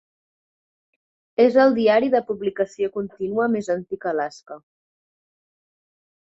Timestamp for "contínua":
2.97-3.47